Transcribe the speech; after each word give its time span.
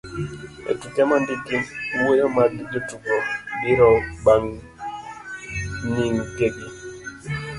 e 0.71 0.73
tuke 0.81 1.01
mondiki, 1.09 1.57
wuoyo 1.97 2.25
mag 2.37 2.51
jotugo 2.71 3.15
biro 3.61 3.89
bang' 4.23 4.51
nying'egi 5.91 6.67